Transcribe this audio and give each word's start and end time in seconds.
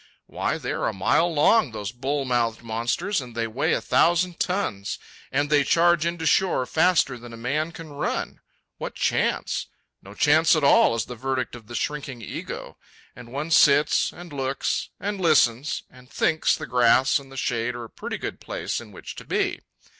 Why, 0.25 0.57
they 0.57 0.71
are 0.71 0.87
a 0.87 0.93
mile 0.95 1.31
long, 1.31 1.73
these 1.73 1.91
bull 1.91 2.25
mouthed 2.25 2.63
monsters, 2.63 3.21
and 3.21 3.35
they 3.35 3.45
weigh 3.45 3.73
a 3.73 3.79
thousand 3.81 4.39
tons, 4.39 4.97
and 5.31 5.51
they 5.51 5.63
charge 5.63 6.07
in 6.07 6.17
to 6.17 6.25
shore 6.25 6.65
faster 6.65 7.19
than 7.19 7.33
a 7.33 7.37
man 7.37 7.71
can 7.71 7.89
run. 7.89 8.39
What 8.79 8.95
chance? 8.95 9.67
No 10.01 10.15
chance 10.15 10.55
at 10.55 10.63
all, 10.63 10.95
is 10.95 11.05
the 11.05 11.13
verdict 11.15 11.53
of 11.53 11.67
the 11.67 11.75
shrinking 11.75 12.19
ego; 12.23 12.79
and 13.15 13.31
one 13.31 13.51
sits, 13.51 14.11
and 14.11 14.33
looks, 14.33 14.89
and 14.99 15.21
listens, 15.21 15.83
and 15.87 16.09
thinks 16.09 16.57
the 16.57 16.65
grass 16.65 17.19
and 17.19 17.31
the 17.31 17.37
shade 17.37 17.75
are 17.75 17.83
a 17.83 17.87
pretty 17.87 18.17
good 18.17 18.39
place 18.39 18.81
in 18.81 18.91
which 18.91 19.13
to 19.17 19.23
be. 19.23 19.59